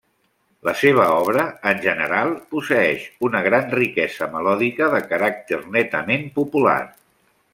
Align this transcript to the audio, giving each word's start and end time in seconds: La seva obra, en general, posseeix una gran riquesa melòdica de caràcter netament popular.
La 0.67 0.71
seva 0.83 1.03
obra, 1.17 1.43
en 1.71 1.83
general, 1.83 2.31
posseeix 2.53 3.05
una 3.29 3.43
gran 3.49 3.69
riquesa 3.81 4.31
melòdica 4.39 4.89
de 4.97 5.03
caràcter 5.13 5.63
netament 5.79 6.29
popular. 6.41 6.79